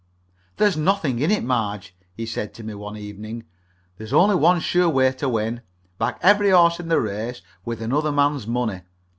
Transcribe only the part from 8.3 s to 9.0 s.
money.